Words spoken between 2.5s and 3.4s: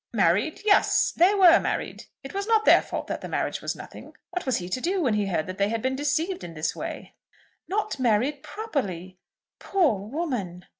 their fault that the